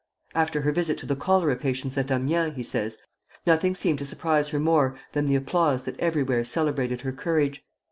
"After 0.33 0.61
her 0.61 0.71
visit 0.71 0.97
to 0.97 1.05
the 1.05 1.15
cholera 1.15 1.55
patients 1.55 1.95
at 1.95 2.09
Amiens," 2.09 2.55
he 2.55 2.63
says, 2.63 2.97
"nothing 3.45 3.75
seemed 3.75 3.99
to 3.99 4.05
surprise 4.05 4.49
her 4.49 4.59
more 4.59 4.97
than 5.11 5.27
the 5.27 5.35
applause 5.35 5.83
that 5.83 5.99
everywhere 5.99 6.43
celebrated 6.43 7.01
her 7.01 7.11
courage. 7.11 7.63